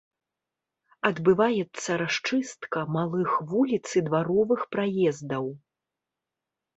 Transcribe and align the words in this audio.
Адбываецца 1.09 1.97
расчыстка 2.01 2.79
малых 2.95 3.31
вуліц 3.51 3.81
і 4.01 4.03
дваровых 4.07 4.61
праездаў. 4.77 5.45